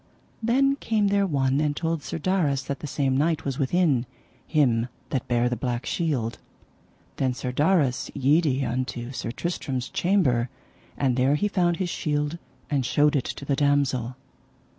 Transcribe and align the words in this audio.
Then 0.41 0.77
came 0.77 1.09
there 1.09 1.27
one 1.27 1.59
and 1.61 1.75
told 1.77 2.01
Sir 2.01 2.17
Darras 2.17 2.63
that 2.65 2.79
the 2.79 2.87
same 2.87 3.15
knight 3.15 3.45
was 3.45 3.59
within, 3.59 4.07
him 4.47 4.87
that 5.11 5.27
bare 5.27 5.47
the 5.47 5.55
black 5.55 5.85
shield. 5.85 6.39
Then 7.17 7.35
Sir 7.35 7.51
Darras 7.51 8.09
yede 8.15 8.63
unto 8.63 9.11
Sir 9.11 9.29
Tristram's 9.29 9.89
chamber, 9.89 10.49
and 10.97 11.17
there 11.17 11.35
he 11.35 11.47
found 11.47 11.77
his 11.77 11.89
shield 11.89 12.39
and 12.67 12.83
showed 12.83 13.15
it 13.15 13.25
to 13.25 13.45
the 13.45 13.55
damosel. 13.55 14.15